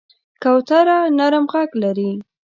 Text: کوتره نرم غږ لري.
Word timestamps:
کوتره 0.43 0.97
نرم 1.17 1.45
غږ 1.53 1.69
لري. 1.83 2.11